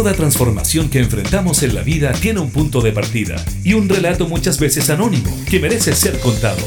[0.00, 4.26] Toda transformación que enfrentamos en la vida tiene un punto de partida y un relato
[4.26, 6.62] muchas veces anónimo que merece ser contado.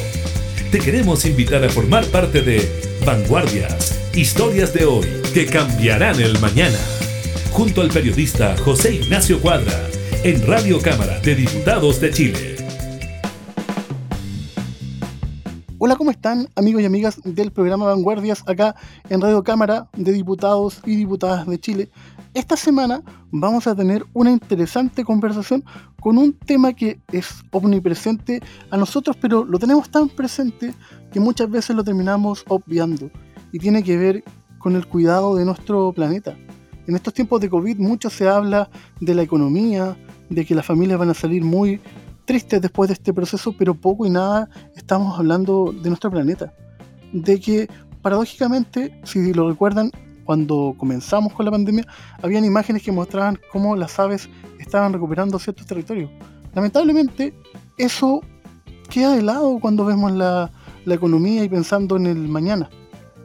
[0.71, 2.61] Te queremos invitar a formar parte de
[3.03, 6.77] Vanguardias, historias de hoy que cambiarán el mañana.
[7.49, 9.89] Junto al periodista José Ignacio Cuadra,
[10.23, 12.53] en Radio Cámara de Diputados de Chile.
[15.85, 18.73] Hola, ¿cómo están amigos y amigas del programa Vanguardias acá
[19.09, 21.89] en Radio Cámara de Diputados y Diputadas de Chile?
[22.33, 25.63] Esta semana vamos a tener una interesante conversación
[26.01, 28.41] con un tema que es omnipresente
[28.71, 30.73] a nosotros, pero lo tenemos tan presente
[31.11, 33.11] que muchas veces lo terminamos obviando
[33.51, 34.23] y tiene que ver
[34.57, 36.35] con el cuidado de nuestro planeta.
[36.87, 38.67] En estos tiempos de COVID mucho se habla
[38.99, 39.95] de la economía,
[40.31, 41.81] de que las familias van a salir muy
[42.25, 46.51] tristes después de este proceso, pero poco y nada estamos hablando de nuestro planeta.
[47.11, 47.69] De que
[48.01, 49.91] paradójicamente, si lo recuerdan,
[50.23, 51.85] cuando comenzamos con la pandemia,
[52.21, 56.09] habían imágenes que mostraban cómo las aves estaban recuperando ciertos territorios.
[56.53, 57.33] Lamentablemente,
[57.77, 58.21] eso
[58.89, 60.51] queda de lado cuando vemos la,
[60.85, 62.69] la economía y pensando en el mañana.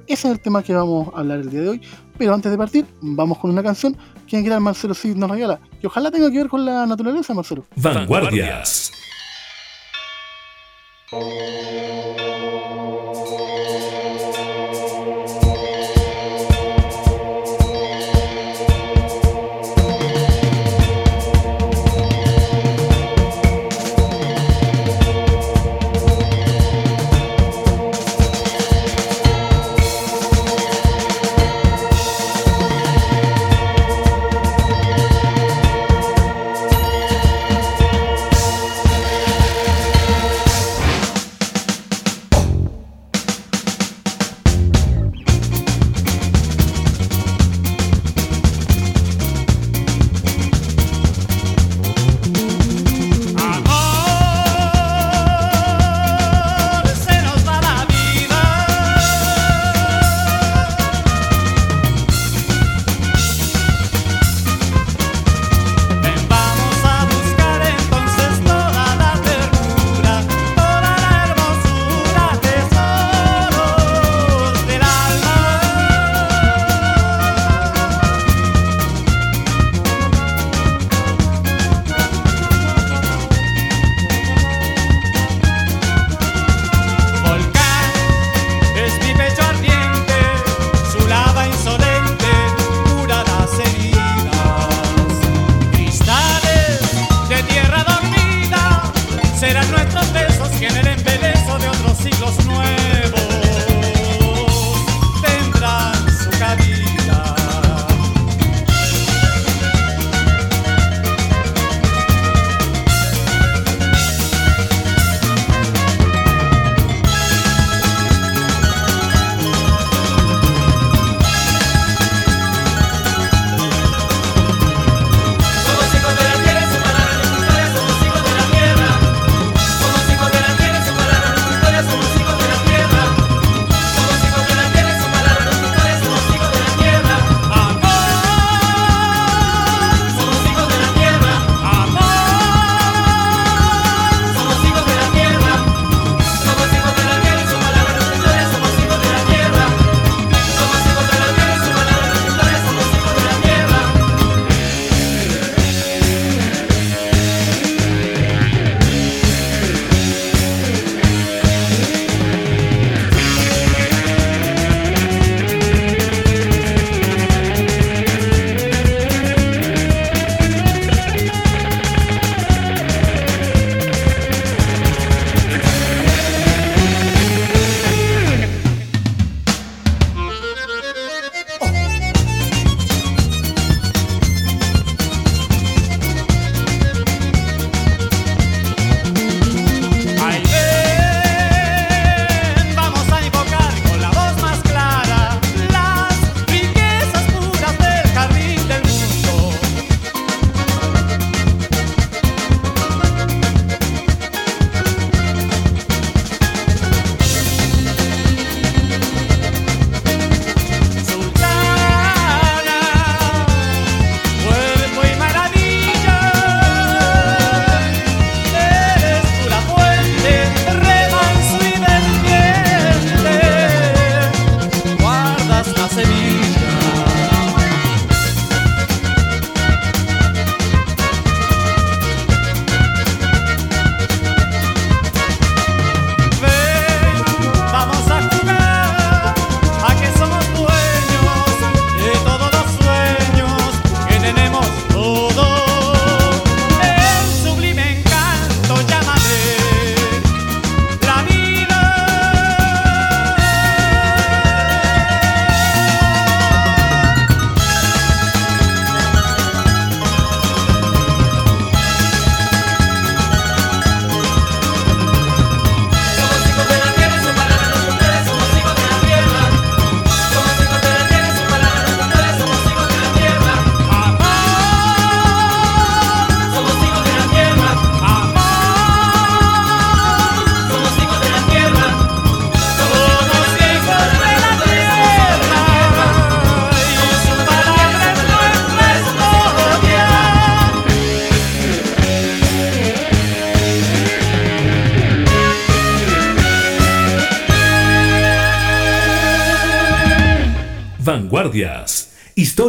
[0.07, 1.83] Ese es el tema que vamos a hablar el día de hoy.
[2.17, 5.87] Pero antes de partir, vamos con una canción que gran Marcelo Cid nos regala, que
[5.87, 7.65] ojalá tenga que ver con la naturaleza, Marcelo.
[7.77, 8.91] Vanguardias.
[11.11, 12.88] Vanguardias.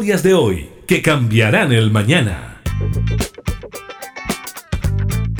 [0.09, 2.63] Historias de hoy que cambiarán el mañana.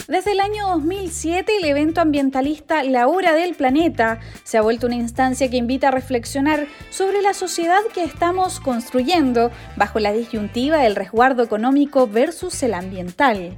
[0.07, 4.97] Desde el año 2007, el evento ambientalista La Hora del Planeta se ha vuelto una
[4.97, 10.95] instancia que invita a reflexionar sobre la sociedad que estamos construyendo bajo la disyuntiva del
[10.95, 13.57] resguardo económico versus el ambiental.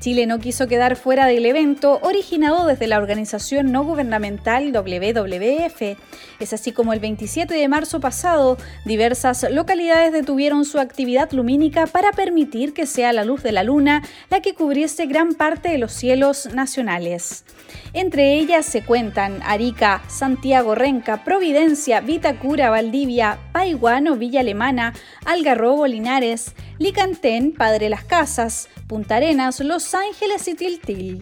[0.00, 5.98] Chile no quiso quedar fuera del evento originado desde la organización no gubernamental WWF.
[6.38, 12.12] Es así como el 27 de marzo pasado, diversas localidades detuvieron su actividad lumínica para
[12.12, 15.92] permitir que sea la luz de la luna la que cubriese gran parte de los
[15.92, 17.44] cielos nacionales.
[17.92, 26.54] Entre ellas se cuentan Arica, Santiago, Renca, Providencia, Vitacura, Valdivia, Paiguano, Villa Alemana, Algarrobo, Linares,
[26.78, 31.20] Licantén, Padre Las Casas, Punta Arenas, Los Ángeles y Tiltil.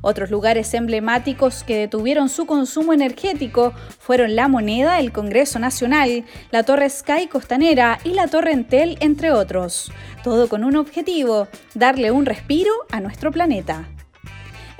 [0.00, 6.64] Otros lugares emblemáticos que detuvieron su consumo energético fueron La Moneda, el Congreso Nacional, la
[6.64, 9.92] Torre Sky Costanera y la Torre Entel, entre otros.
[10.24, 13.88] Todo con un objetivo, darle un respiro a nuestro planeta.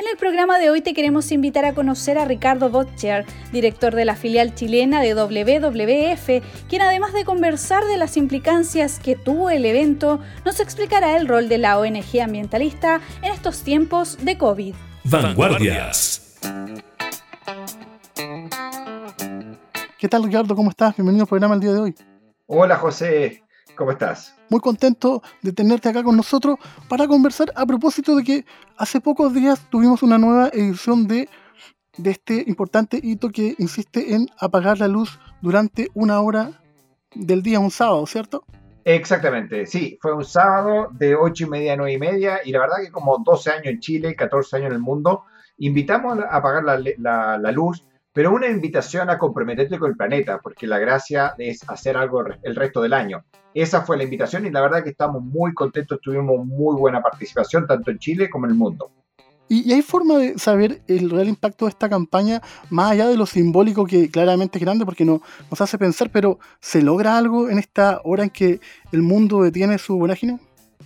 [0.03, 4.05] En el programa de hoy te queremos invitar a conocer a Ricardo Botcher, director de
[4.05, 9.65] la filial chilena de WWF, quien además de conversar de las implicancias que tuvo el
[9.65, 14.75] evento, nos explicará el rol de la ONG ambientalista en estos tiempos de COVID.
[15.05, 16.41] Vanguardias.
[20.01, 20.57] ¿Qué tal Ricardo?
[20.57, 20.97] ¿Cómo estás?
[20.97, 21.95] Bienvenido al programa el día de hoy.
[22.47, 23.45] Hola José,
[23.77, 24.35] ¿cómo estás?
[24.53, 28.45] Muy contento de tenerte acá con nosotros para conversar a propósito de que
[28.77, 31.31] hace pocos días tuvimos una nueva edición de,
[31.97, 36.61] de este importante hito que insiste en apagar la luz durante una hora
[37.15, 38.45] del día, un sábado, ¿cierto?
[38.85, 42.61] Exactamente, sí, fue un sábado de 8 y media a 9 y media y la
[42.61, 45.25] verdad que como 12 años en Chile, 14 años en el mundo,
[45.57, 50.39] invitamos a apagar la, la, la luz pero una invitación a comprometerte con el planeta,
[50.43, 53.25] porque la gracia es hacer algo el resto del año.
[53.55, 57.67] Esa fue la invitación y la verdad que estamos muy contentos, tuvimos muy buena participación
[57.67, 58.91] tanto en Chile como en el mundo.
[59.49, 63.27] ¿Y, hay forma de saber el real impacto de esta campaña, más allá de lo
[63.27, 65.21] simbólico que claramente es grande, porque no,
[65.51, 68.61] nos hace pensar, pero ¿se logra algo en esta hora en que
[68.93, 70.39] el mundo detiene su vorágine?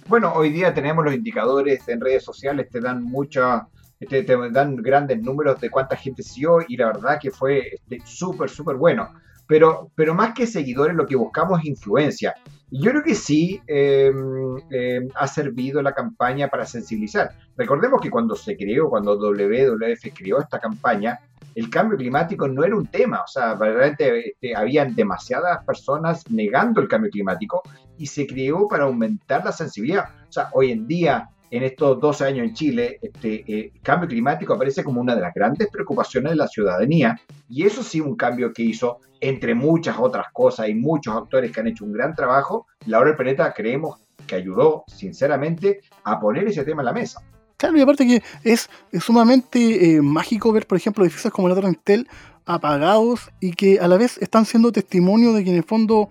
[0.08, 4.76] Bueno, hoy día tenemos los indicadores en redes sociales, te dan mucha, te, te, dan
[4.76, 9.10] grandes números de cuánta gente siguió y la verdad que fue este, súper, súper bueno.
[9.48, 12.34] Pero, pero más que seguidores, lo que buscamos es influencia.
[12.68, 14.10] Y yo creo que sí eh,
[14.70, 17.30] eh, ha servido la campaña para sensibilizar.
[17.56, 21.20] Recordemos que cuando se creó, cuando WWF creó esta campaña,
[21.54, 26.82] el cambio climático no era un tema, o sea, realmente este, habían demasiadas personas negando
[26.82, 27.62] el cambio climático
[27.96, 30.04] y se creó para aumentar la sensibilidad.
[30.28, 34.54] O sea, hoy en día en estos 12 años en Chile, este eh, cambio climático
[34.54, 38.52] aparece como una de las grandes preocupaciones de la ciudadanía y eso sí un cambio
[38.52, 42.66] que hizo entre muchas otras cosas y muchos actores que han hecho un gran trabajo,
[42.86, 47.22] la hora del planeta creemos que ayudó sinceramente a poner ese tema en la mesa.
[47.56, 48.68] Claro, y aparte que es,
[49.00, 52.06] sumamente eh, mágico ver, por ejemplo, edificios como la Torre Entel
[52.44, 56.08] apagados y que a la vez están siendo testimonio de que en el fondo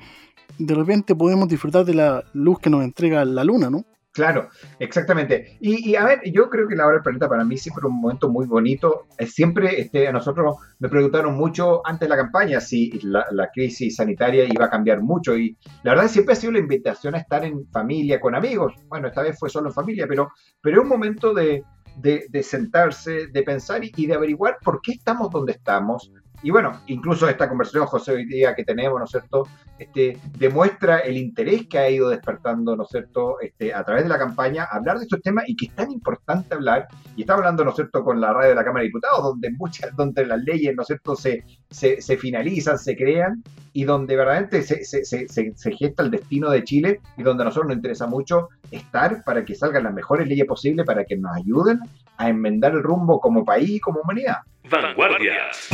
[0.57, 3.85] de repente podemos disfrutar de la luz que nos entrega la luna, ¿no?
[4.15, 4.47] Claro,
[4.79, 5.57] exactamente.
[5.59, 8.29] Y, a ver, yo creo que la hora del planeta para mí siempre un momento
[8.29, 9.07] muy bonito.
[9.27, 14.45] Siempre este, a nosotros me preguntaron mucho antes de la campaña si la, crisis sanitaria
[14.45, 15.37] iba a cambiar mucho.
[15.37, 18.73] Y la verdad siempre ha sido la invitación a estar en familia, con amigos.
[18.87, 20.31] Bueno, esta vez fue solo en familia, pero,
[20.61, 21.65] pero es un momento de,
[21.97, 26.09] de, sentarse, de pensar y, de averiguar por qué estamos donde estamos,
[26.45, 29.47] y bueno, incluso esta conversación, José, hoy día que tenemos, ¿no es cierto?,
[29.79, 34.09] este, demuestra el interés que ha ido despertando, ¿no es cierto?, este, a través de
[34.09, 36.87] la campaña, hablar de estos temas y que es tan importante hablar.
[37.15, 39.49] Y estamos hablando, ¿no es cierto?, con la radio de la Cámara de Diputados, donde
[39.53, 44.61] muchas, donde las leyes, ¿no es cierto?, se, se, finalizan, se crean y donde verdaderamente
[44.61, 48.49] se, se, se, gesta el destino de Chile y donde a nosotros nos interesa mucho
[48.69, 51.79] estar para que salgan las mejores leyes posibles para que nos ayuden
[52.17, 54.37] a enmendar el rumbo como país y como humanidad.
[54.69, 55.69] Vanguardias.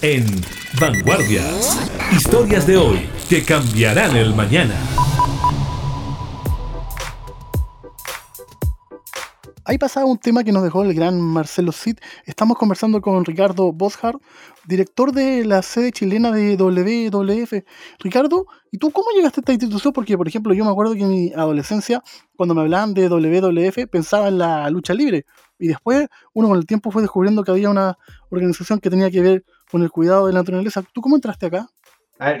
[0.00, 0.24] En
[0.80, 1.78] Vanguardias.
[2.16, 4.74] Historias de hoy que cambiarán el mañana.
[9.66, 11.98] Ahí pasaba un tema que nos dejó el gran Marcelo Cid.
[12.24, 14.18] Estamos conversando con Ricardo Boshart,
[14.66, 17.62] director de la sede chilena de WWF.
[17.98, 19.92] Ricardo, ¿y tú cómo llegaste a esta institución?
[19.92, 22.02] Porque, por ejemplo, yo me acuerdo que en mi adolescencia,
[22.34, 25.26] cuando me hablaban de WWF, pensaba en la lucha libre.
[25.60, 27.98] Y después, uno con el tiempo fue descubriendo que había una
[28.30, 30.82] organización que tenía que ver con el cuidado de la naturaleza.
[30.92, 31.68] ¿Tú cómo entraste acá?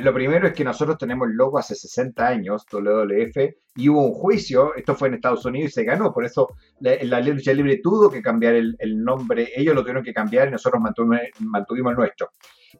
[0.00, 4.12] lo primero es que nosotros tenemos el logo hace 60 años, WWF, y hubo un
[4.12, 6.48] juicio, esto fue en Estados Unidos y se ganó, por eso
[6.80, 10.50] la, la lucha libre tuvo que cambiar el, nombre, ellos lo tuvieron que cambiar y
[10.50, 12.28] nosotros mantuvimos, el nuestro.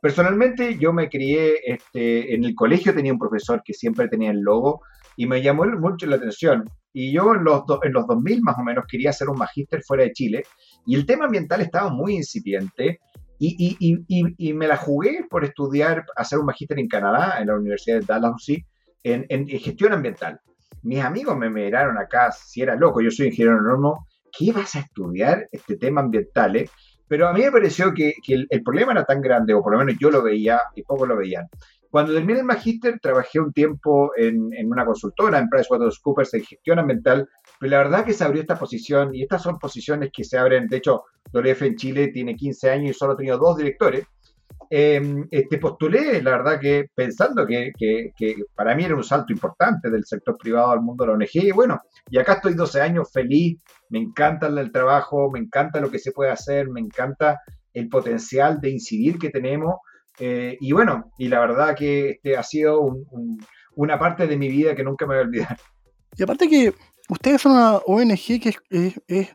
[0.03, 4.41] Personalmente yo me crié, este, en el colegio tenía un profesor que siempre tenía el
[4.41, 4.83] logo
[5.21, 6.65] y me llamó mucho la atención.
[6.95, 10.05] Y yo en los, en los 2000 más o menos quería hacer un magíster fuera
[10.05, 10.45] de Chile
[10.87, 13.01] y el tema ambiental estaba muy incipiente
[13.39, 17.57] y, y, y, me la jugué por estudiar, hacer un magíster en Canadá, en la
[17.57, 18.67] Universidad de Dalhousie,
[19.03, 20.41] en, en, gestión ambiental.
[20.83, 24.81] Mis amigos me miraron acá, si era loco, yo soy ingeniero agrónomo, ¿qué vas a
[24.81, 26.57] estudiar este tema ambiental?
[26.57, 26.71] Eh?
[27.09, 29.73] Pero a mí me pareció que, que el, el, problema era tan grande, o por
[29.73, 31.47] lo menos yo lo veía y pocos lo veían.
[31.91, 36.79] Cuando terminé el magíster, trabajé un tiempo en, en una consultora, en PricewaterhouseCoopers, en gestión
[36.79, 37.29] ambiental,
[37.59, 40.69] pero la verdad que se abrió esta posición, y estas son posiciones que se abren,
[40.69, 44.07] de hecho, WF en Chile tiene 15 años y solo ha tenido dos directores.
[44.73, 49.33] Eh, este, postulé, la verdad que pensando que, que, que, para mí era un salto
[49.33, 52.81] importante del sector privado al mundo de la ONG, y bueno, y acá estoy 12
[52.81, 57.41] años feliz, me encanta el trabajo, me encanta lo que se puede hacer, me encanta
[57.75, 59.77] el potencial de incidir que tenemos,
[60.21, 62.81] eh, y bueno, y la verdad que este ha sido
[63.75, 65.57] una parte de mi vida que nunca me voy a olvidar.
[66.17, 66.75] Y aparte que
[67.09, 68.55] ustedes son una ONG que
[69.09, 69.29] es,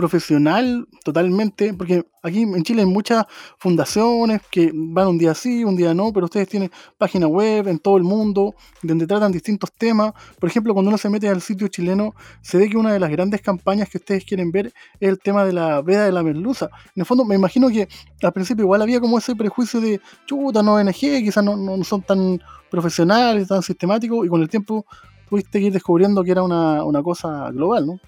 [0.00, 3.26] profesional totalmente, porque aquí en Chile hay muchas
[3.58, 7.78] fundaciones que van un día sí, un día no, pero ustedes tienen página web en
[7.78, 10.14] todo el mundo donde tratan distintos temas.
[10.38, 13.10] Por ejemplo, cuando uno se mete al sitio chileno, se ve que una de las
[13.10, 16.70] grandes campañas que ustedes quieren ver es el tema de la veda de la merluza.
[16.96, 17.86] En el fondo, me imagino que
[18.22, 22.00] al principio igual había como ese prejuicio de chuta, no ONG, quizás no, no son
[22.00, 22.40] tan
[22.70, 24.86] profesionales, tan sistemáticos, y con el tiempo
[25.28, 28.00] tuviste que ir descubriendo que era una, una cosa global, ¿no?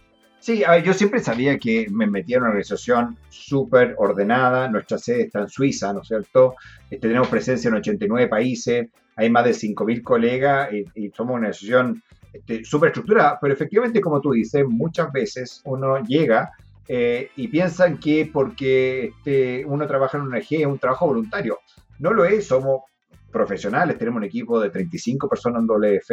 [0.43, 4.67] Sí, a ver, yo siempre sabía que me metía en una organización súper ordenada.
[4.67, 6.57] Nuestra sede está en Suiza, ¿no es cierto?
[6.91, 12.03] Este, tenemos presencia en 89 países, hay más de 5.000 colegas y, somos una organización
[12.33, 13.39] este, súper estructurada.
[13.41, 16.51] Pero efectivamente, como tú dices, muchas veces uno llega
[16.89, 21.61] eh, y piensan que porque este, uno trabaja en una ONG es un trabajo voluntario.
[22.01, 22.81] No lo es, somos
[23.31, 26.11] profesionales, tenemos un equipo de 35 personas en WF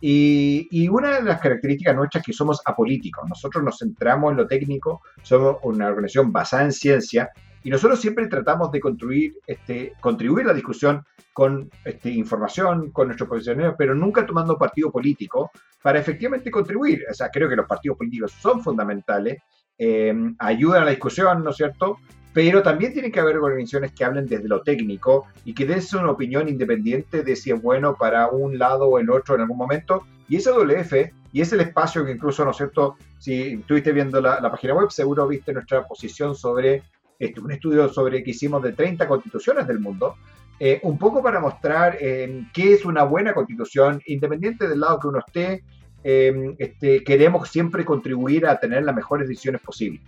[0.00, 3.28] y, una de las características nuestras es que somos apolíticos.
[3.28, 7.30] Nosotros nos centramos en lo técnico, somos una organización basada en ciencia
[7.62, 13.08] y nosotros siempre tratamos de construir, este, contribuir a la discusión con este, información, con
[13.08, 15.50] nuestros posicionamientos, pero nunca tomando partido político
[15.82, 17.04] para efectivamente contribuir.
[17.10, 19.38] O sea, creo que los partidos políticos son fundamentales,
[19.78, 21.98] eh, ayudan a la discusión, ¿no es cierto?
[22.34, 26.10] Pero también tiene que haber organizaciones que hablen desde lo técnico y que den una
[26.10, 30.04] opinión independiente de si es bueno para un lado o el otro en algún momento.
[30.28, 32.96] Y ese WF, y es el espacio que incluso, ¿no es cierto?
[33.18, 36.82] Si estuviste viendo la, página web, seguro viste nuestra posición sobre
[37.20, 40.16] este, un estudio sobre que hicimos de 30 constituciones del mundo,
[40.58, 45.06] eh, un poco para mostrar eh, qué es una buena constitución, independiente del lado que
[45.06, 45.62] uno esté,
[46.02, 50.00] eh, este, queremos siempre contribuir a tener las mejores decisiones posibles.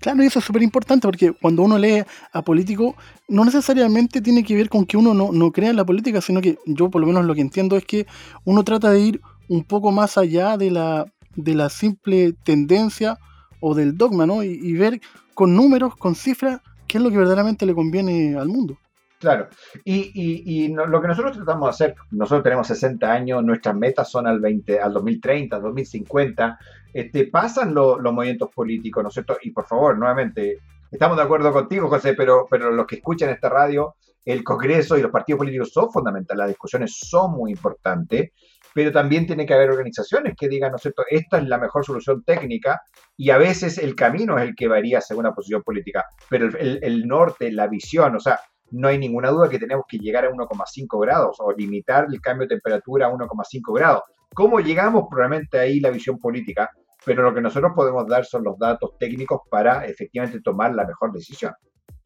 [0.00, 2.94] Claro, y eso es súper importante porque cuando uno lee a político,
[3.28, 6.40] no necesariamente tiene que ver con que uno no, no crea en la política, sino
[6.40, 8.06] que yo por lo menos lo que entiendo es que
[8.44, 13.18] uno trata de ir un poco más allá de la, de la simple tendencia
[13.60, 14.42] o del dogma, ¿no?
[14.42, 15.00] Y, ver
[15.34, 18.78] con números, con cifras, qué es lo que verdaderamente le conviene al mundo.
[19.18, 19.48] Claro,
[19.82, 24.26] y, y, lo que nosotros tratamos de hacer, nosotros tenemos 60 años, nuestras metas son
[24.26, 26.58] al, 20, al 2030, al 2050,
[26.92, 29.38] este, pasan los movimientos políticos, ¿no es cierto?
[29.40, 30.58] Y por favor, nuevamente,
[30.90, 35.02] estamos de acuerdo contigo, José, pero, pero los que escuchan esta radio, el Congreso y
[35.02, 38.32] los partidos políticos son fundamentales, las discusiones son muy importantes,
[38.74, 41.86] pero también tiene que haber organizaciones que digan, ¿no es cierto?, esta es la mejor
[41.86, 42.82] solución técnica
[43.16, 46.80] y a veces el camino es el que varía según la posición política, pero el,
[46.82, 48.38] el norte, la visión, o sea,
[48.70, 52.46] no hay ninguna duda que tenemos que llegar a 1,5 grados o limitar el cambio
[52.46, 54.02] de temperatura a 1,5 grados.
[54.34, 55.04] ¿Cómo llegamos?
[55.08, 56.70] Probablemente ahí la visión política,
[57.04, 61.12] pero lo que nosotros podemos dar son los datos técnicos para efectivamente tomar la mejor
[61.12, 61.52] decisión.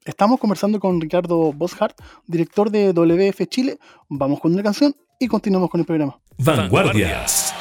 [0.05, 1.97] Estamos conversando con Ricardo Boshart,
[2.27, 3.79] director de WF Chile.
[4.09, 6.19] Vamos con una canción y continuamos con el programa.
[6.39, 7.55] Vanguardias.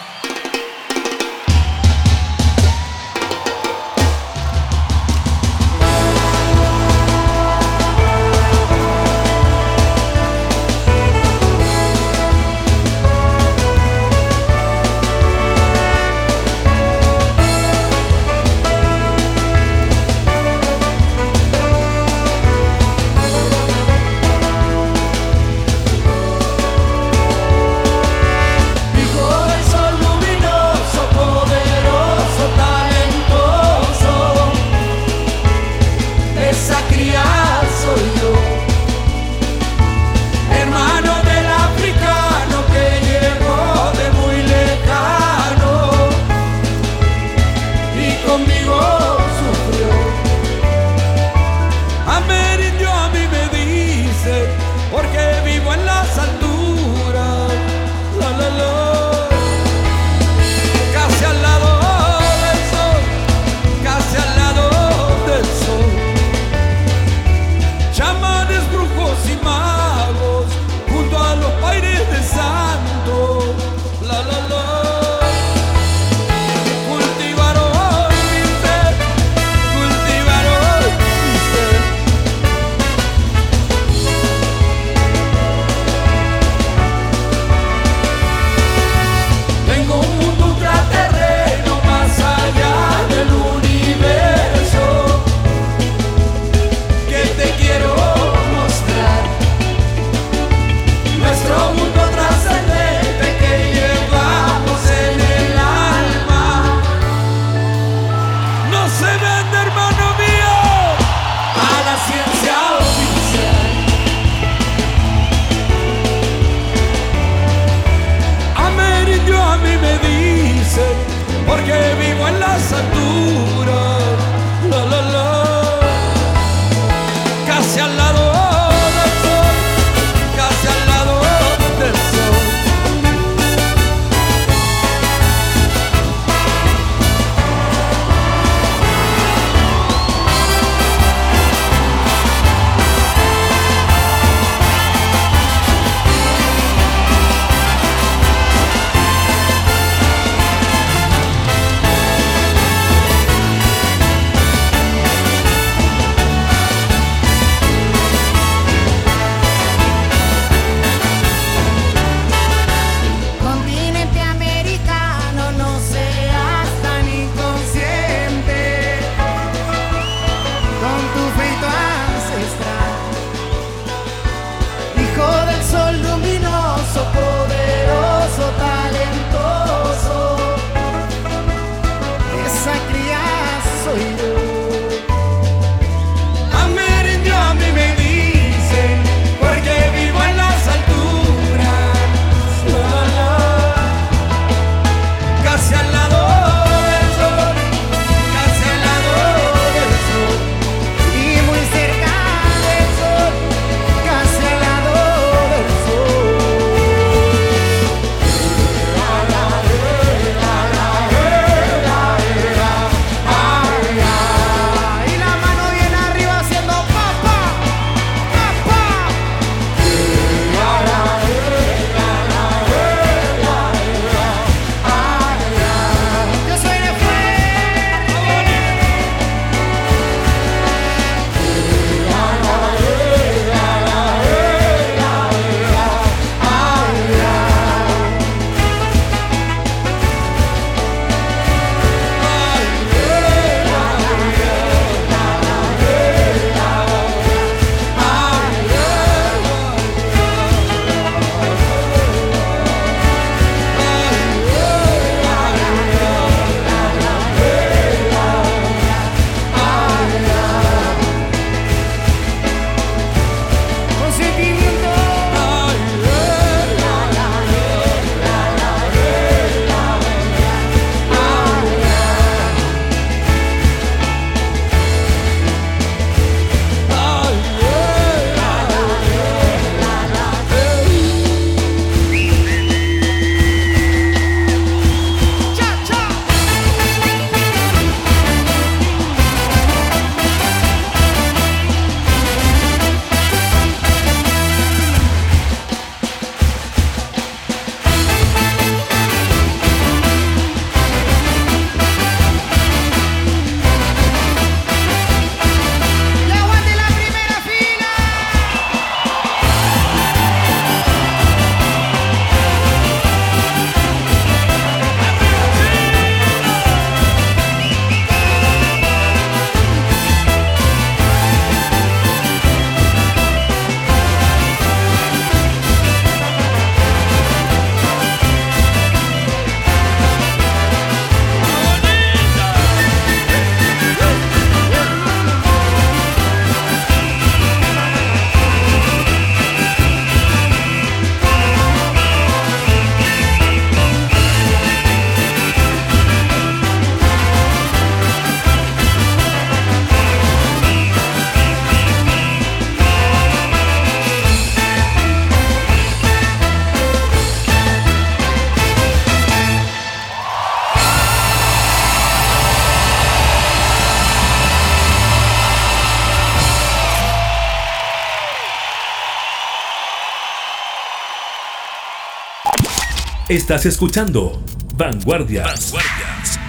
[373.30, 374.42] Estás escuchando
[374.76, 375.72] Vanguardias.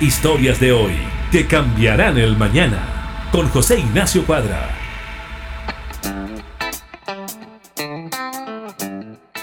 [0.00, 0.94] Historias de hoy
[1.30, 3.28] que cambiarán el mañana.
[3.30, 4.70] Con José Ignacio Cuadra.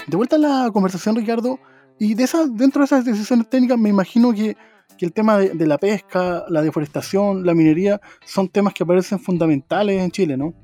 [0.08, 1.60] De vuelta a la conversación, Ricardo.
[1.96, 4.56] Y de esas, dentro de esas decisiones técnicas, me imagino que,
[4.98, 10.02] el tema de, de la pesca, la deforestación, la minería, son temas que aparecen fundamentales
[10.02, 10.54] en Chile, ¿no?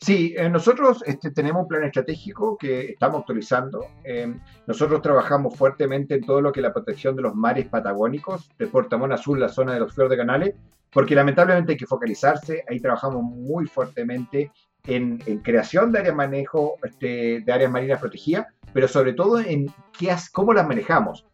[0.00, 3.84] Sí, eh, nosotros este, tenemos un plan estratégico que estamos actualizando.
[4.02, 4.34] Eh,
[4.66, 8.66] nosotros trabajamos fuertemente en todo lo que es la protección de los mares patagónicos, de
[8.66, 10.54] Portamón Azul, la zona de los fiordos de canales,
[10.90, 12.64] porque lamentablemente hay que focalizarse.
[12.70, 14.50] Ahí trabajamos muy fuertemente
[14.86, 19.66] en, creación de áreas manejo este, de áreas marinas protegidas, pero sobre todo en
[19.98, 21.26] qué, cómo las manejamos.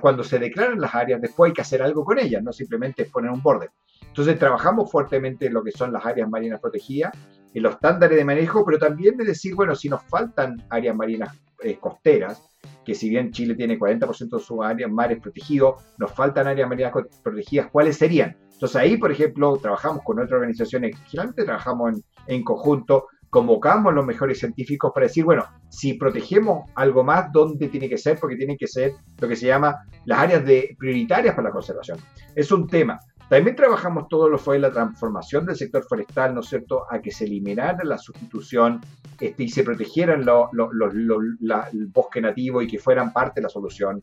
[0.00, 3.32] cuando se declaran las áreas, después hay que hacer algo con ellas, no simplemente poner
[3.32, 3.70] un borde.
[4.06, 7.12] Entonces trabajamos fuertemente en lo que son las áreas marinas protegidas,
[7.54, 11.38] en los estándares de manejo, pero también de decir, bueno, si nos faltan áreas marinas
[11.62, 12.42] eh, costeras,
[12.84, 16.92] que si bien Chile tiene 40% de sus áreas mares protegidos, nos faltan áreas marinas
[17.22, 18.36] protegidas, ¿cuáles serían?
[18.52, 24.06] Entonces ahí, por ejemplo, trabajamos con otras organizaciones, generalmente trabajamos en, en conjunto, convocamos los
[24.06, 28.16] mejores científicos para decir, bueno, si protegemos algo más, ¿dónde tiene que ser?
[28.20, 31.98] Porque tienen que ser lo que se llama las áreas de, prioritarias para la conservación.
[32.36, 33.00] Es un tema.
[33.28, 37.10] También trabajamos todo lo fue la transformación del sector forestal, ¿no es cierto?, a que
[37.10, 38.80] se eliminara la sustitución
[39.18, 44.02] este, y se protegieran el bosque nativo y que fueran parte de la solución.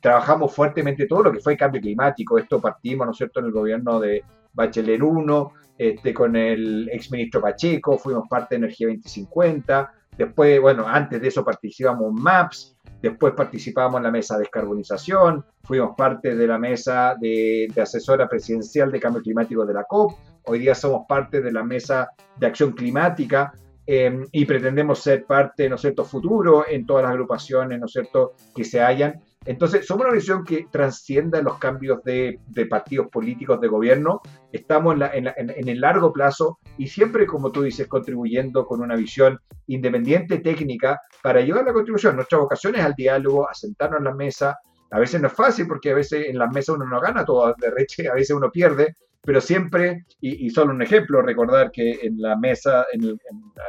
[0.00, 2.38] Trabajamos fuertemente todo lo que fue cambio climático.
[2.38, 4.24] Esto partimos, ¿no es cierto?, en el gobierno de
[4.54, 9.92] Bachelet 1, este, con el exministro Pacheco, fuimos parte de Energía 2050.
[10.16, 12.73] Después, bueno, antes de eso participamos en MAPS,
[13.04, 18.90] Después participamos en la mesa de descarbonización, fuimos parte de la mesa de, asesora presidencial
[18.90, 20.12] de cambio climático de la COP,
[20.46, 23.52] hoy día somos parte de la mesa de acción climática
[23.84, 27.92] em, y pretendemos ser parte, ¿no es cierto?, futuro en todas las agrupaciones, ¿no es
[27.92, 33.60] cierto?, que se hayan entonces, somos una visión que trascienda los cambios de, partidos políticos
[33.60, 34.22] de gobierno.
[34.50, 40.38] Estamos en, el largo plazo y siempre, como tú dices, contribuyendo con una visión independiente
[40.38, 42.16] técnica para llevar la contribución.
[42.16, 44.58] Nuestra vocación es al diálogo, a sentarnos en la mesa.
[44.90, 47.54] A veces no es fácil porque a veces en la mesa uno no gana todo
[47.58, 52.20] de reche, a veces uno pierde, pero siempre, y, solo un ejemplo, recordar que en
[52.20, 53.18] la mesa, en, en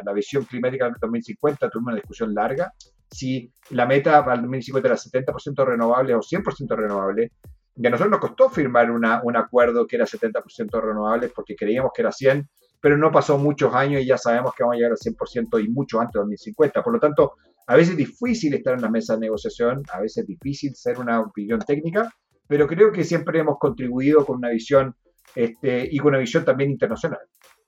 [0.06, 2.72] la visión climática del 2050, tuvimos una discusión larga
[3.10, 7.32] si la meta para el 2050 era 70% renovable o 100% renovable.
[7.76, 11.92] Y a nosotros nos costó firmar una, un acuerdo que era 70% renovable porque creíamos
[11.94, 12.48] que era 100,
[12.80, 15.70] pero no pasó muchos años y ya sabemos que vamos a llegar al 100% y
[15.70, 16.84] mucho antes de 2050.
[16.84, 17.34] Por lo tanto,
[17.68, 21.00] a veces es difícil estar en la mesa de negociación, a veces es difícil ser
[21.00, 22.14] una opinión técnica,
[22.48, 24.96] pero creo que siempre hemos contribuido con una visión
[25.34, 27.20] este, y con una visión también internacional.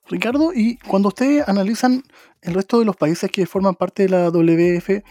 [0.09, 2.03] Ricardo, y cuando ustedes analizan
[2.41, 5.03] el resto de los países que forman parte de la WF,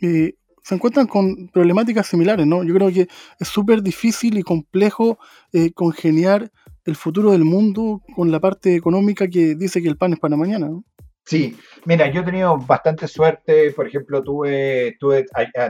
[0.00, 2.64] eh, se encuentran con problemáticas similares, ¿no?
[2.64, 5.18] Yo creo que es súper difícil y complejo
[5.52, 6.50] eh, congeniar
[6.84, 10.36] el futuro del mundo con la parte económica que dice que el pan es para
[10.36, 10.84] mañana, ¿no?
[11.26, 15.24] Sí, mira, yo he tenido bastante suerte, por ejemplo, tuve, estuve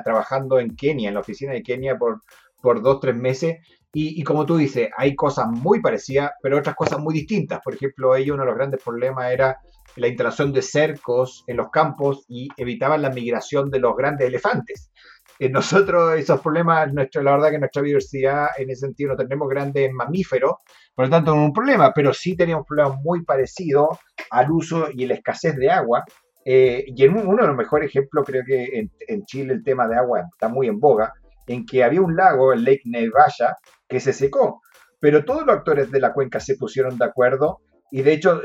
[0.05, 2.23] trabajando en Kenia, en la oficina de Kenia por,
[2.61, 3.59] por dos, tres meses,
[3.95, 7.61] y, y, como tú dices, hay cosas muy parecidas, pero otras cosas muy distintas.
[7.63, 9.57] Por ejemplo, ellos uno de los grandes problemas era
[9.97, 14.91] la instalación de cercos en los campos y evitaban la migración de los grandes elefantes.
[15.39, 19.49] En nosotros esos problemas, nuestra, la verdad que nuestra biodiversidad en ese sentido no tenemos
[19.49, 20.55] grandes mamíferos,
[20.95, 23.99] por lo tanto no es un problema, pero sí teníamos problemas muy parecidos
[24.31, 26.05] al uso y la escasez de agua.
[26.45, 29.89] Eh, y en uno de los mejores ejemplos, creo que en, en, Chile el tema
[29.89, 31.13] de agua está muy en boga,
[31.47, 33.57] en que había un lago, el Lake Nevaya,
[33.89, 34.63] que se secó,
[35.01, 38.41] pero todos los actores de la cuenca se pusieron de acuerdo y de hecho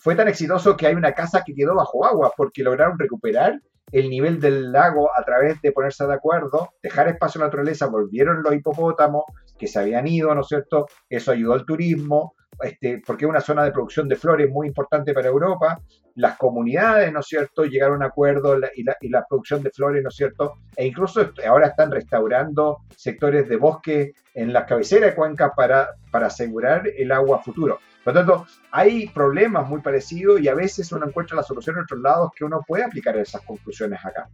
[0.00, 3.60] fue tan exitoso que hay una casa que quedó bajo agua porque lograron recuperar
[3.92, 7.86] el nivel del lago a través de ponerse de acuerdo, dejar espacio a la naturaleza,
[7.86, 9.24] volvieron los hipopótamos
[9.58, 10.86] que se habían ido, ¿no es cierto?
[11.08, 15.12] Eso ayudó al turismo, este, porque es una zona de producción de flores muy importante
[15.12, 15.80] para Europa.
[16.14, 20.08] Las comunidades, ¿no es cierto?, llegaron a un acuerdo y, la, producción de flores, ¿no
[20.08, 20.54] es cierto?
[20.74, 26.28] E incluso ahora están restaurando sectores de bosque en las cabeceras de cuencas para, para
[26.28, 27.78] asegurar el agua futuro.
[28.02, 31.82] Por lo tanto, hay problemas muy parecidos y a veces uno encuentra la solución en
[31.82, 34.28] otros lados que uno puede aplicar esas conclusiones acá.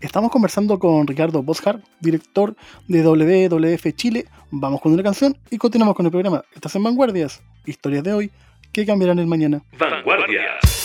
[0.00, 2.54] Estamos conversando con Ricardo Boschart, director
[2.86, 4.26] de WWF Chile.
[4.50, 6.44] Vamos con una canción y continuamos con el programa.
[6.54, 8.30] Estás en Vanguardias, historias de hoy
[8.72, 9.62] que cambiarán el mañana.
[9.78, 10.75] Vanguardias.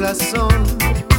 [0.00, 1.09] Razón.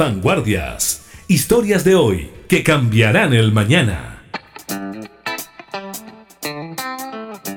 [0.00, 1.04] Vanguardias.
[1.28, 4.24] Historias de hoy que cambiarán el mañana.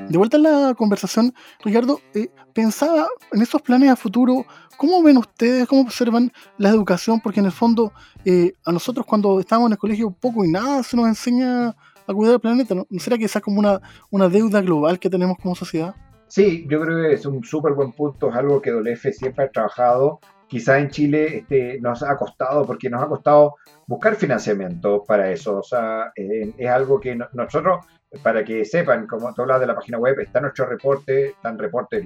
[0.10, 1.34] De vuelta a la conversación,
[1.64, 7.22] Ricardo, eh, pensaba en esos planes a futuro, ¿cómo ven ustedes, cómo observan la educación?
[7.22, 7.94] Porque en el fondo,
[8.26, 12.14] eh, a nosotros cuando estábamos en el colegio poco y nada se nos enseña a
[12.14, 12.86] cuidar el planeta, ¿no?
[12.90, 13.80] ¿No será que esa es como una,
[14.10, 15.96] una deuda global que tenemos como sociedad?
[16.28, 19.50] Sí, yo creo que es un súper buen punto, es algo que WF siempre ha
[19.50, 20.20] trabajado.
[20.54, 23.56] Quizá en Chile este, nos ha costado, porque nos ha costado
[23.88, 25.58] buscar financiamiento para eso.
[25.58, 27.84] O sea, eh, es algo que no- nosotros,
[28.22, 32.06] para que sepan, como tú hablas de la página web, está nuestro reporte, están reportes,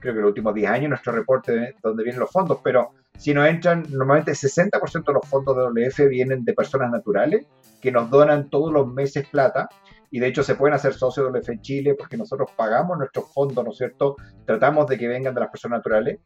[0.00, 3.32] creo que los últimos 10 años, nuestro reporte de donde vienen los fondos, pero si
[3.32, 7.46] nos entran, normalmente el 60% de los fondos de WF vienen de personas naturales
[7.80, 9.68] que nos donan todos los meses plata
[10.10, 13.64] y de hecho se pueden hacer socios de WF Chile porque nosotros pagamos nuestros fondos,
[13.64, 14.16] ¿no es cierto?
[14.44, 16.18] Tratamos de que vengan de las personas naturales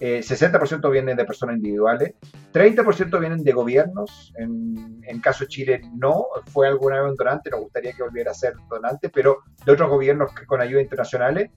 [0.00, 2.14] 60% vienen de personas individuales,
[2.52, 7.50] 30% vienen de gobiernos, en, en caso de Chile no, fue alguna vez un donante,
[7.50, 11.50] nos gustaría que volviera a ser donante, pero de otros gobiernos que con ayuda internacionales,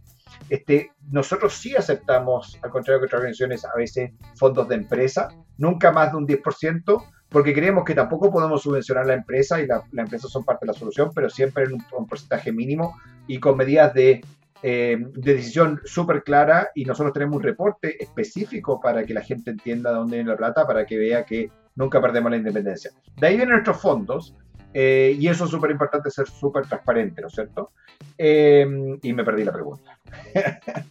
[0.49, 5.91] este, nosotros sí aceptamos, al contrario que otras organizaciones, a veces fondos de empresa, nunca
[5.91, 10.07] más de un 10%, porque creemos que tampoco podemos subvencionar la empresa y la, la
[10.17, 12.95] son parte de la solución, pero siempre en un, porcentaje mínimo
[13.27, 14.21] y con medidas de,
[14.61, 19.51] eh, de decisión súper clara y nosotros tenemos un reporte específico para que la gente
[19.51, 22.91] entienda de dónde viene la plata, para que vea que nunca perdemos la independencia.
[23.17, 24.35] De ahí vienen nuestros fondos.
[24.71, 27.71] Eh, y eso es súper importante, ser súper transparente, ¿no es cierto?
[28.17, 28.67] Eh,
[29.01, 29.97] y me perdí la pregunta.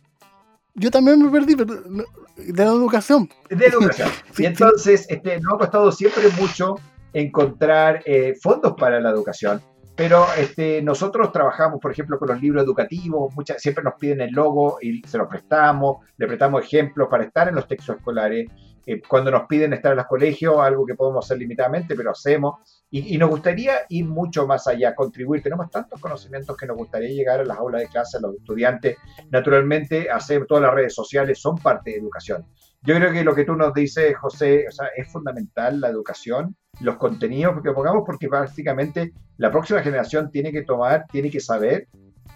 [0.74, 3.28] Yo también me perdí pero, de la educación.
[3.50, 4.08] De educación.
[4.38, 6.76] y entonces este, nos ha costado siempre mucho
[7.12, 9.60] encontrar eh, fondos para la educación.
[9.98, 14.30] Pero este, nosotros trabajamos, por ejemplo, con los libros educativos, muchas, siempre nos piden el
[14.30, 18.48] logo y se lo prestamos, le prestamos ejemplos para estar en los textos escolares.
[18.86, 22.84] Eh, cuando nos piden estar en los colegios, algo que podemos hacer limitadamente, pero hacemos.
[22.92, 25.42] Y, nos gustaría ir mucho más allá, contribuir.
[25.42, 28.96] Tenemos tantos conocimientos que nos gustaría llegar a las aulas de clase, a los estudiantes.
[29.32, 32.46] Naturalmente, hacer todas las redes sociales son parte de educación.
[32.82, 37.62] Yo creo que lo que tú nos dices, José, es fundamental la educación, los contenidos
[37.62, 41.88] que pongamos, porque básicamente la próxima generación tiene que tomar, tiene que saber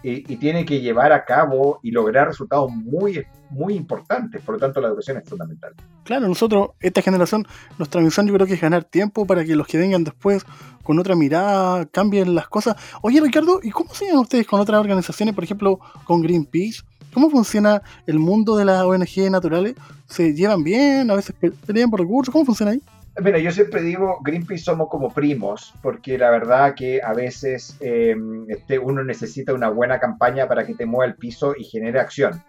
[0.02, 4.42] y, tiene que llevar a cabo y lograr resultados muy, muy importantes.
[4.42, 5.74] Por lo tanto, la educación es fundamental.
[6.04, 7.46] Claro, nosotros, esta generación,
[7.78, 10.44] nuestra misión yo creo que es ganar tiempo para que los que vengan después
[10.82, 12.76] con otra mirada cambien las cosas.
[13.02, 16.82] Oye, Ricardo, ¿y cómo llevan ustedes con otras organizaciones, por ejemplo, con Greenpeace?
[17.14, 19.74] ¿Cómo funciona el mundo de las ONG naturales?
[20.06, 21.10] ¿Se llevan bien?
[21.10, 21.34] ¿A veces
[21.66, 22.32] pelean por recursos?
[22.32, 22.82] ¿Cómo funciona ahí?
[23.20, 28.16] Mira, yo siempre digo, Greenpeace somos como primos, porque la verdad que a veces eh,
[28.48, 32.42] este, uno necesita una buena campaña para que te mueva el piso y genere acción.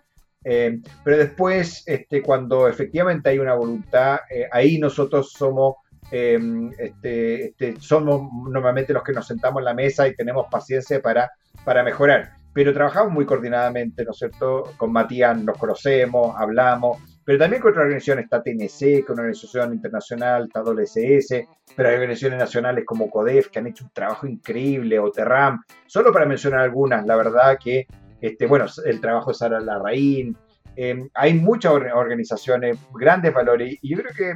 [0.46, 5.76] Eh, pero después, este, cuando efectivamente hay una voluntad, eh, ahí nosotros somos,
[6.10, 11.32] este, este, somos normalmente los que nos sentamos en la mesa y tenemos paciencia para,
[11.66, 12.36] para mejorar.
[12.54, 14.72] Pero trabajamos muy coordinadamente, ¿no es cierto?
[14.78, 19.22] Con Matías nos conocemos, hablamos pero también con otras organizaciones, está TNC, que es una
[19.22, 24.28] organización internacional, está WSS, pero hay organizaciones nacionales como CODEF que han hecho un trabajo
[24.28, 27.88] increíble, o Terram, solo para mencionar algunas, la verdad que,
[28.22, 30.38] este, bueno, el trabajo de Sara Larraín,
[30.76, 34.34] eh, hay muchas organizaciones, grandes valores, y yo creo que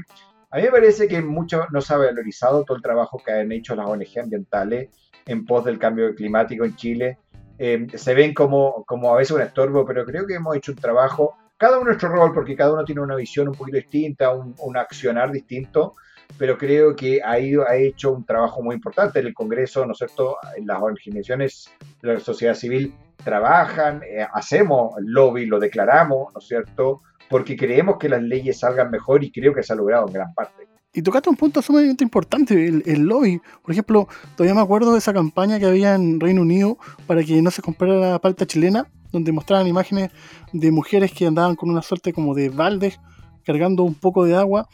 [0.50, 3.52] a mí me parece que mucho no se ha valorizado todo el trabajo que han
[3.52, 4.90] hecho las ONG ambientales
[5.26, 7.18] en pos del cambio climático en Chile.
[7.58, 10.78] Eh, se ven como, como a veces un estorbo, pero creo que hemos hecho un
[10.78, 14.78] trabajo cada uno nuestro rol, porque cada uno tiene una visión un poquito distinta, un,
[14.78, 15.96] accionar distinto,
[16.38, 19.94] pero creo que ha, ido, ha hecho un trabajo muy importante en el Congreso, ¿no
[19.94, 20.38] es cierto?
[20.64, 21.70] Las organizaciones
[22.02, 22.94] de la sociedad civil
[23.24, 27.02] trabajan, eh, hacemos lobby, lo declaramos, ¿no es cierto?
[27.30, 30.34] Porque creemos que las leyes salgan mejor y creo que se ha logrado en gran
[30.34, 30.68] parte.
[30.94, 33.42] Y tocaste un punto sumamente importante, el, el, lobby.
[33.62, 37.42] Por ejemplo, todavía me acuerdo de esa campaña que había en Reino Unido para que
[37.42, 40.12] no se comprara la palta chilena donde mostraban imágenes
[40.54, 43.00] de mujeres que andaban con una suerte como de baldes
[43.46, 44.68] cargando un poco de agua.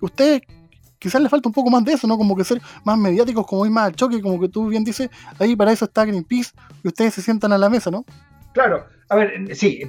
[0.00, 0.42] Usted
[0.98, 2.16] quizás le falta un poco más de eso, ¿no?
[2.16, 5.10] Como que ser más mediáticos, como ir más al choque, como que tú bien dices,
[5.38, 6.52] ahí para eso está Greenpeace
[6.82, 8.04] y ustedes se sientan a la mesa, ¿no?
[8.52, 9.82] Claro, a ver, sí,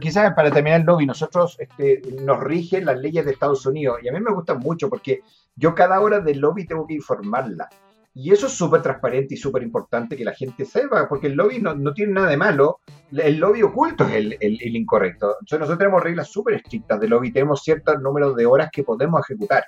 [0.00, 4.08] quizás para terminar el lobby, nosotros este, nos rigen las leyes de Estados Unidos y
[4.08, 5.20] a mí me gustan mucho porque
[5.54, 7.68] yo cada hora del lobby tengo que informarla.
[8.16, 11.60] Y eso es súper transparente y súper importante que la gente sepa, porque el lobby
[11.60, 12.78] no, no, tiene nada de malo,
[13.10, 15.34] el lobby oculto es el, el, incorrecto.
[15.40, 19.20] Entonces nosotros tenemos reglas súper estrictas de lobby, tenemos ciertos números de horas que podemos
[19.28, 19.64] ejecutar.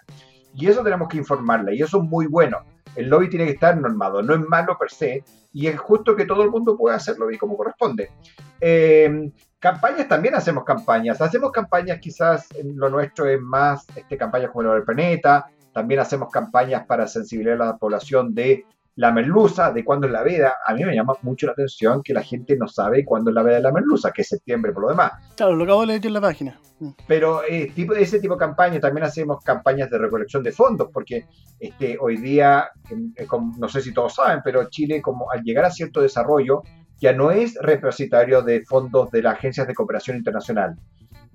[0.55, 2.59] Y eso tenemos que informarla, y eso es muy bueno.
[2.94, 6.24] El lobby tiene que estar normado, no es malo per se, y es justo que
[6.24, 8.12] todo el mundo pueda hacer lobby como corresponde.
[8.61, 14.62] Eh, campañas también hacemos campañas, hacemos campañas quizás, lo nuestro es más este, campañas como
[14.62, 18.64] lo del planeta, también hacemos campañas para sensibilizar a la población de
[18.94, 20.54] la merluza, de cuándo es la veda.
[20.66, 23.42] A mí me llama mucho la atención que la gente no sabe cuándo es la
[23.42, 25.12] veda de la merluza, que es septiembre por lo demás.
[25.36, 26.58] Claro, lo acabo de leer en la página.
[26.80, 26.88] Mm.
[27.06, 31.26] Pero eh, tipo, ese tipo de campañas, también hacemos campañas de recolección de fondos, porque
[31.60, 32.70] este, hoy día,
[33.14, 33.26] eh,
[33.58, 36.62] no sé si todos saben, pero Chile, como al llegar a cierto desarrollo,
[36.98, 40.74] ya no es repositorio de fondos de las agencias de cooperación internacional.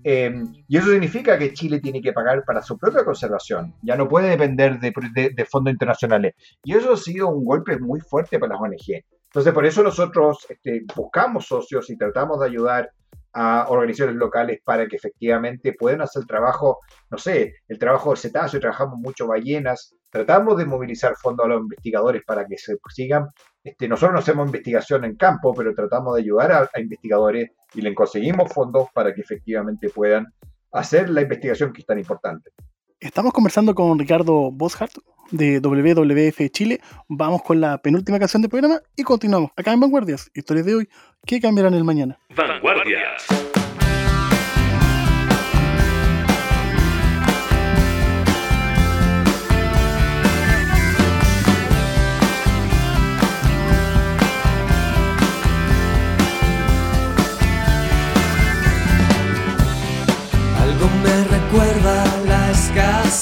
[0.04, 4.08] Em, y eso significa que Chile tiene que pagar para su propia conservación, ya no
[4.08, 6.34] puede depender de, fondos internacionales.
[6.64, 9.04] Y eso ha sido un golpe muy fuerte para las ONG.
[9.26, 12.91] Entonces, por eso nosotros este, buscamos socios y tratamos de ayudar
[13.34, 16.80] a organizaciones locales para que efectivamente puedan hacer el trabajo,
[17.10, 21.62] no sé, el trabajo de cetáceo, trabajamos mucho ballenas, tratamos de movilizar fondos a los
[21.62, 23.28] investigadores para que se sigan.
[23.64, 27.93] Este, nosotros no hacemos investigación en campo, pero tratamos de ayudar a, investigadores y les
[27.93, 30.34] conseguimos fondos para que efectivamente puedan
[30.72, 32.51] hacer la investigación que es tan importante.
[32.99, 34.93] Estamos conversando con Ricardo Boschart
[35.32, 36.82] de WWF Chile.
[37.07, 40.89] Vamos con la penúltima canción del programa y continuamos acá en Vanguardias, historias de hoy
[41.26, 42.18] que cambiarán el mañana.
[42.36, 43.51] Vanguardias.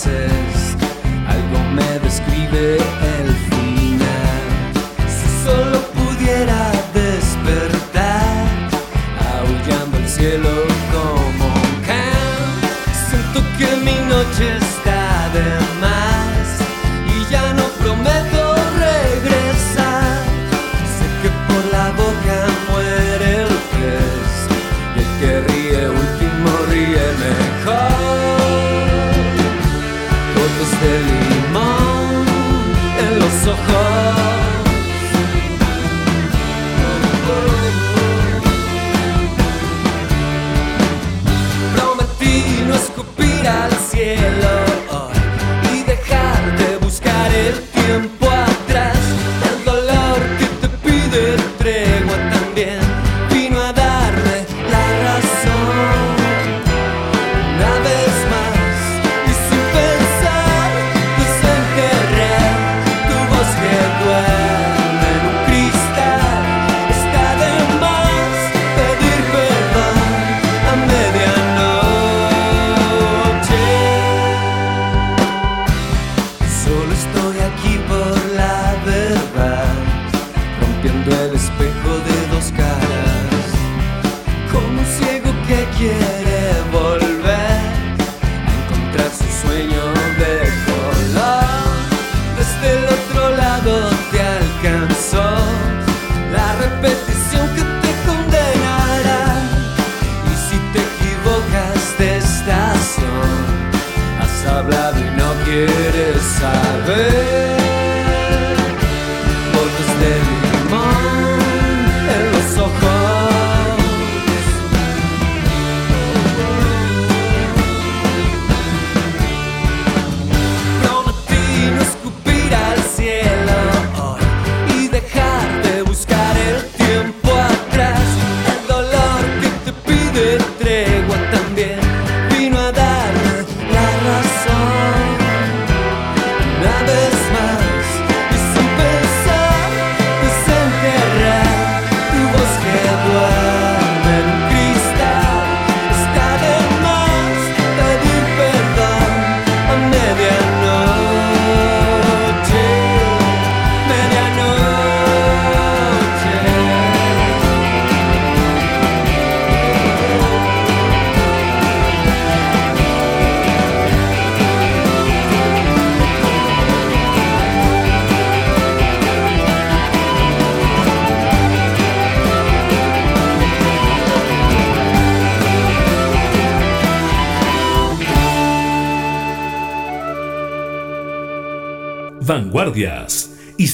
[0.07, 3.08] Algo me describe
[105.49, 107.18] quieres saber.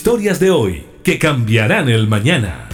[0.05, 2.69] Historias de hoy que cambiarán el mañana.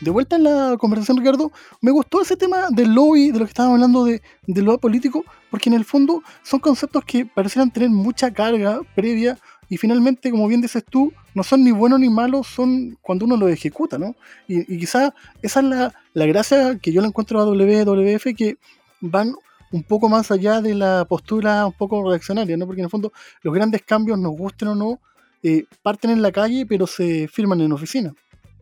[0.00, 3.50] De vuelta en la conversación, Ricardo, me gustó ese tema del lobby, de lo que
[3.50, 8.32] estábamos hablando de, lobby político, porque en el fondo son conceptos que parecieran tener mucha
[8.32, 9.38] carga previa
[9.68, 13.36] y finalmente, como bien dices tú, no son ni buenos ni malos, son cuando uno
[13.36, 14.16] los ejecuta, ¿no?
[14.48, 18.56] Y, y quizás esa es la, la gracia que yo le encuentro a WWF, que
[19.00, 19.36] van
[19.72, 22.66] un poco más allá de la postura un poco reaccionaria, ¿no?
[22.66, 23.12] Porque en el fondo
[23.42, 25.00] los grandes cambios, nos gusten o no,
[25.42, 28.12] eh, parten en la calle, pero se firman en oficina.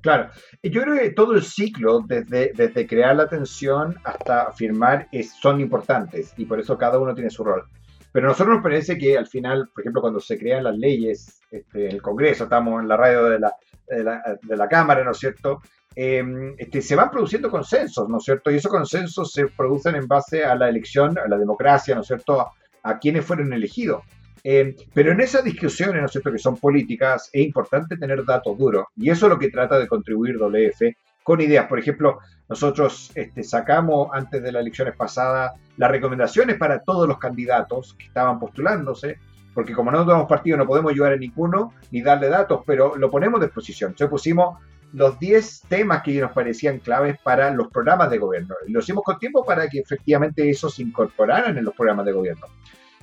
[0.01, 0.29] Claro,
[0.63, 5.61] yo creo que todo el ciclo, desde, desde crear la tensión hasta firmar, es, son
[5.61, 7.65] importantes y por eso cada uno tiene su rol.
[8.13, 11.41] Pero a nosotros nos parece que al final, por ejemplo, cuando se crean las leyes
[11.51, 13.57] este, en el Congreso, estamos en la radio de la,
[13.89, 15.63] de la, de la Cámara, ¿no es cierto?
[15.97, 18.51] Eh, este, se van produciendo consensos, ¿no es cierto?
[18.51, 22.07] Y esos consensos se producen en base a la elección, a la democracia, ¿no es
[22.07, 22.41] cierto?
[22.41, 24.03] A, a quienes fueron elegidos.
[24.47, 28.57] Eh, pero en esas discusiones, ¿no es cierto?, que son políticas, es importante tener datos
[28.59, 28.87] duros.
[28.95, 31.67] Y eso es lo que trata de contribuir WF con ideas.
[31.67, 32.19] Por ejemplo,
[32.49, 38.05] nosotros este, sacamos antes de las elecciones pasadas las recomendaciones para todos los candidatos que
[38.05, 39.19] estaban postulándose,
[39.55, 43.11] porque como no tenemos partido no podemos ayudar a ninguno ni darle datos, pero lo
[43.11, 43.93] ponemos a disposición.
[43.93, 44.59] Entonces pusimos
[44.95, 48.55] los 10 temas que nos parecían claves para los programas de gobierno.
[48.69, 52.47] Lo hicimos con tiempo para que efectivamente eso se incorporaran en los programas de gobierno.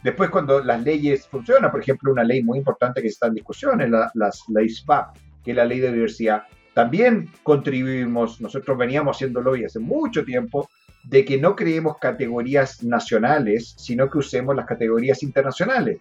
[0.01, 3.81] Después, cuando las leyes funcionan, por ejemplo, una ley muy importante que está en discusión
[3.81, 9.17] es la, las, la ISPAP, que es la ley de diversidad, también contribuimos, nosotros veníamos
[9.17, 10.69] haciéndolo y hace mucho tiempo,
[11.03, 15.99] de que no creemos categorías nacionales, sino que usemos las categorías internacionales.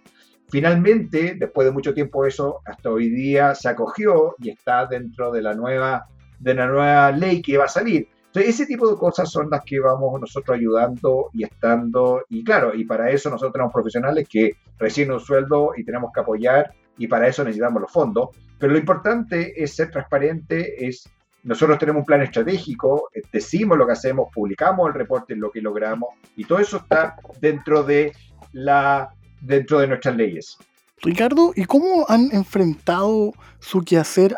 [0.50, 5.42] Finalmente, después de mucho tiempo eso, hasta hoy día se acogió y está dentro de
[5.42, 6.06] la nueva,
[6.38, 8.08] de la nueva ley que va a salir.
[8.26, 12.74] Entonces, ese tipo de cosas son las que vamos nosotros ayudando y estando, y claro,
[12.74, 17.06] y para eso nosotros tenemos profesionales que reciben un sueldo y tenemos que apoyar, y
[17.06, 18.30] para eso necesitamos los fondos.
[18.58, 21.08] Pero lo importante es ser transparente, es
[21.42, 25.62] nosotros tenemos un plan estratégico, eh, decimos lo que hacemos, publicamos el reporte, lo que
[25.62, 28.12] logramos, y todo eso está dentro de
[28.52, 29.10] la
[29.40, 30.58] dentro de nuestras leyes.
[31.02, 34.36] Ricardo, ¿y cómo han enfrentado su quehacer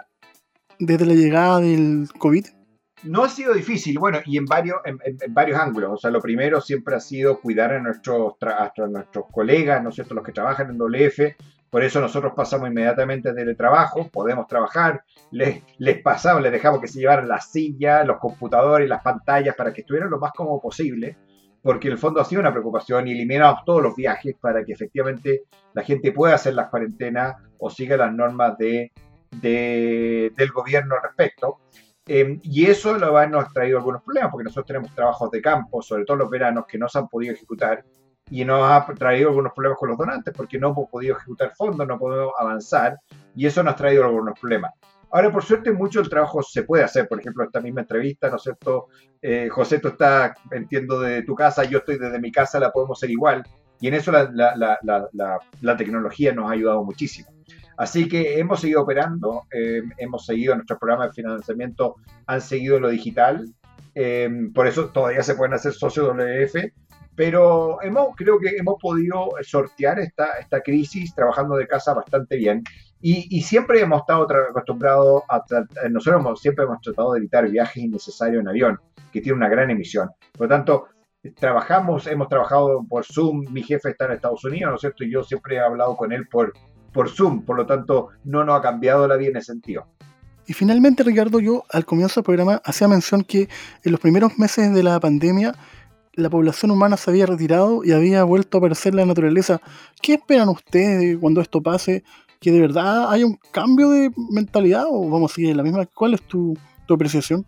[0.79, 2.47] desde la llegada del COVID?
[3.03, 5.91] No ha sido difícil, bueno, y en varios, en, en, varios ángulos.
[5.95, 9.97] O sea, lo primero siempre ha sido cuidar a nuestros, a nuestros colegas, ¿no es
[9.97, 11.35] cierto?, los que trabajan en WF.
[11.69, 16.87] Por eso nosotros pasamos inmediatamente del trabajo, podemos trabajar, les, les pasamos, les dejamos que
[16.87, 21.17] se llevaran las sillas, los computadores, las pantallas para que estuvieran lo más cómodo posible
[21.63, 24.73] porque en el fondo ha sido una preocupación y eliminamos todos los viajes para que
[24.73, 25.43] efectivamente
[25.75, 28.93] la gente pueda hacer las cuarentenas o siga las normas de,
[29.41, 31.59] de, del gobierno al respecto.
[32.07, 35.41] Eh, y eso lo ha, nos ha traído algunos problemas, porque nosotros tenemos trabajos de
[35.41, 37.85] campo, sobre todo los veranos, que no se han podido ejecutar
[38.29, 41.87] y nos ha traído algunos problemas con los donantes, porque no hemos podido ejecutar fondos,
[41.87, 42.99] no podemos avanzar,
[43.37, 44.73] y eso nos ha traído algunos problemas.
[45.13, 47.07] Ahora, por suerte, mucho del trabajo se puede hacer.
[47.07, 48.89] Por ejemplo, esta misma entrevista, ¿no es cierto?
[49.21, 52.99] Eh, José, tú estás, entiendo, de tu casa, yo estoy desde mi casa, la podemos
[52.99, 53.43] hacer igual.
[53.81, 57.29] Y en eso la, la, la, la tecnología nos ha ayudado muchísimo.
[57.77, 61.97] Así que hemos seguido operando, eh, hemos seguido nuestros programas de financiamiento,
[62.27, 63.53] han seguido lo digital.
[63.95, 66.73] Eh, por eso todavía se pueden hacer socios WF,
[67.15, 72.63] pero hemos, creo que hemos podido sortear esta, esta crisis trabajando de casa bastante bien.
[73.05, 75.43] Y, siempre hemos estado acostumbrados a,
[75.91, 78.79] nosotros hemos, siempre hemos tratado de evitar viajes innecesarios en avión,
[79.13, 80.09] que tiene una gran emisión.
[80.39, 80.85] Por lo tanto,
[81.35, 85.03] trabajamos, hemos trabajado por Zoom, mi jefe está en Estados Unidos, ¿no es cierto?
[85.03, 86.53] Y yo siempre he hablado con él por,
[86.93, 89.89] por Zoom, por lo tanto, no nos ha cambiado la vida en ese sentido.
[90.47, 93.49] Y finalmente, Ricardo, yo al comienzo del programa hacía mención que
[93.83, 95.55] en los primeros meses de la pandemia
[96.15, 99.61] la población humana se había retirado y había vuelto a aparecer la naturaleza.
[100.01, 102.05] ¿Qué esperan ustedes cuando esto pase?
[102.43, 105.87] Que de verdad haya un cambio de mentalidad o vamos a seguir la misma?
[105.87, 107.47] ¿Cuál es tu, tu apreciación?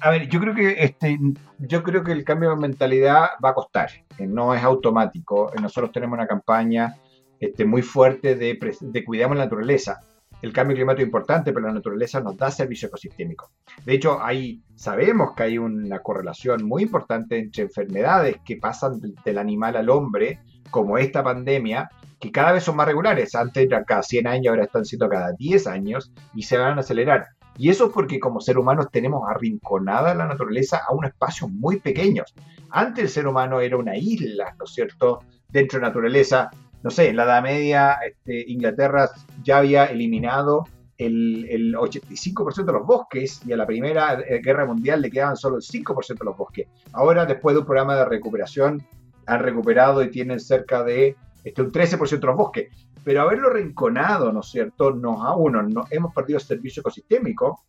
[0.00, 1.18] A ver, yo creo que este,
[1.58, 3.90] yo creo que el cambio de mentalidad va a costar,
[4.20, 5.50] no es automático.
[5.60, 6.94] Nosotros tenemos una campaña
[7.40, 10.00] este, muy fuerte de, de cuidamos la naturaleza.
[10.42, 13.50] El cambio climático es importante, pero la naturaleza nos da servicio ecosistémico.
[13.84, 19.38] De hecho, hay, sabemos que hay una correlación muy importante entre enfermedades que pasan del
[19.38, 20.40] animal al hombre,
[20.70, 21.88] como esta pandemia,
[22.18, 23.34] que cada vez son más regulares.
[23.34, 26.80] Antes eran cada 100 años, ahora están siendo cada 10 años y se van a
[26.80, 27.26] acelerar.
[27.58, 31.80] Y eso es porque como ser humanos tenemos arrinconada la naturaleza a un espacio muy
[31.80, 32.34] pequeños.
[32.70, 36.50] Antes el ser humano era una isla, ¿no es cierto?, dentro de la naturaleza.
[36.82, 39.10] No sé, en la Edad Media este, Inglaterra
[39.42, 40.64] ya había eliminado
[40.98, 45.56] el, el 85% de los bosques y a la Primera Guerra Mundial le quedaban solo
[45.56, 46.68] el 5% de los bosques.
[46.92, 48.86] Ahora, después de un programa de recuperación,
[49.26, 52.68] han recuperado y tienen cerca de este, un 13% de los bosques.
[53.04, 57.64] Pero haberlo rinconado, ¿no es cierto?, nos a uno, no, hemos perdido servicio ecosistémico,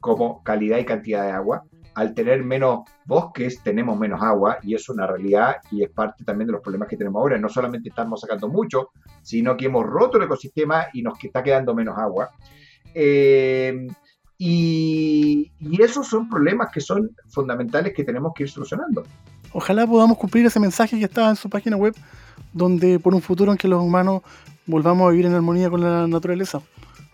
[0.00, 1.64] como calidad y cantidad de agua.
[1.94, 6.48] Al tener menos bosques, tenemos menos agua, y es una realidad y es parte también
[6.48, 7.38] de los problemas que tenemos ahora.
[7.38, 8.90] No solamente estamos sacando mucho,
[9.22, 12.32] sino que hemos roto el ecosistema y nos está quedando menos agua.
[12.94, 13.86] Eh,
[14.36, 19.04] y, y, esos son problemas que son fundamentales que tenemos que ir solucionando.
[19.54, 21.94] Ojalá podamos cumplir ese mensaje que estaba en su página web
[22.52, 24.22] donde por un futuro en que los humanos
[24.66, 26.60] volvamos a vivir en armonía con la naturaleza.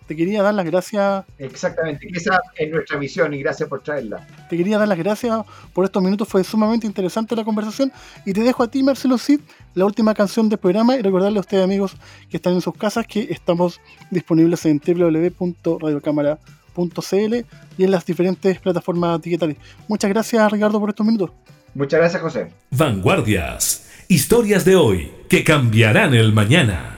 [0.06, 1.24] Te quería dar las gracias.
[1.36, 4.26] Exactamente, esa es nuestra misión y gracias por traerla.
[4.48, 7.92] Te quería dar las gracias por estos minutos, fue sumamente interesante la conversación
[8.24, 9.40] y te dejo a ti, Marcelo Cid,
[9.74, 11.94] la última canción del programa y recordarle a ustedes, amigos,
[12.30, 17.34] que están en sus casas, que estamos disponibles en www.radiocámara.cl
[17.76, 19.58] y en las diferentes plataformas digitales.
[19.88, 21.32] Muchas gracias, Ricardo, por estos minutos.
[21.74, 22.50] Muchas gracias, José.
[22.70, 26.97] Vanguardias Historias de hoy que cambiarán el mañana.